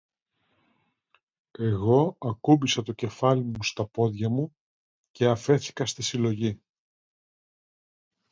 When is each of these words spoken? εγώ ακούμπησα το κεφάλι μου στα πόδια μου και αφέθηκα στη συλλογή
εγώ 1.57 2.17
ακούμπησα 2.19 2.81
το 2.81 2.93
κεφάλι 2.93 3.43
μου 3.43 3.63
στα 3.63 3.87
πόδια 3.87 4.29
μου 4.29 4.55
και 5.11 5.25
αφέθηκα 5.27 5.85
στη 5.85 6.01
συλλογή 6.03 6.61